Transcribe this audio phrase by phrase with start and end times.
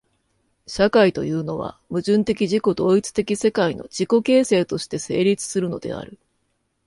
[0.65, 6.17] 社会というのは、矛盾的自己同一的世界の自己形成として成立するのである。